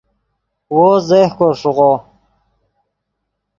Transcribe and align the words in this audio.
وو 0.73 0.87
زیہکو 1.07 1.47
ݰیغو 1.59 1.91